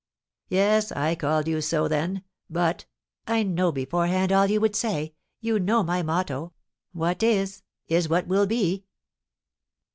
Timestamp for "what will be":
8.09-8.85